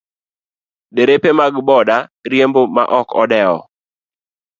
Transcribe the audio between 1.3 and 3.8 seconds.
mag boda riembo ma ok odewo.